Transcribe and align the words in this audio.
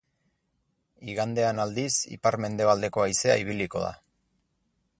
Igandean, 1.11 1.61
aldiz, 1.65 1.93
ipar-mendebaldeko 2.17 3.05
haizea 3.05 3.39
ibiliko 3.43 3.83
da. 3.87 3.93